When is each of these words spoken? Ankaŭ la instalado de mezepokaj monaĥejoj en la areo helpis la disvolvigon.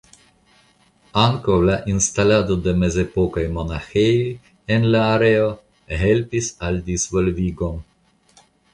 Ankaŭ 1.23 1.57
la 1.69 1.75
instalado 1.93 2.57
de 2.69 2.73
mezepokaj 2.85 3.45
monaĥejoj 3.59 4.33
en 4.79 4.91
la 4.97 5.05
areo 5.13 5.55
helpis 6.05 6.53
la 6.69 6.77
disvolvigon. 6.93 7.83